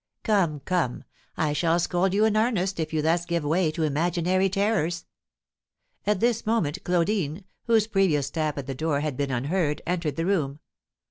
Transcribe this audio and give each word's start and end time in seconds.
"Come! 0.23 0.61
come! 0.61 1.03
I 1.37 1.53
shall 1.53 1.79
scold 1.79 2.11
you 2.11 2.25
in 2.25 2.35
earnest 2.35 2.79
if 2.79 2.91
you 2.91 3.03
thus 3.03 3.23
give 3.23 3.43
way 3.43 3.69
to 3.69 3.83
imaginary 3.83 4.49
terrors." 4.49 5.05
At 6.07 6.19
this 6.19 6.43
moment 6.43 6.83
Claudine, 6.83 7.43
whose 7.65 7.85
previous 7.85 8.31
tap 8.31 8.57
at 8.57 8.65
the 8.65 8.73
door 8.73 9.01
had 9.01 9.15
been 9.15 9.29
unheard, 9.29 9.83
entered 9.85 10.15
the 10.15 10.25
room. 10.25 10.57